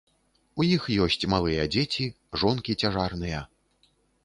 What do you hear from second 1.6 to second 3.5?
дзеці, жонкі цяжарныя.